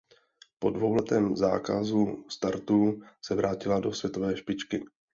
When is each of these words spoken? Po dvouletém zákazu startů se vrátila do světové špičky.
Po 0.59 0.69
dvouletém 0.69 1.35
zákazu 1.35 2.25
startů 2.29 3.01
se 3.25 3.35
vrátila 3.35 3.79
do 3.79 3.93
světové 3.93 4.37
špičky. 4.37 4.85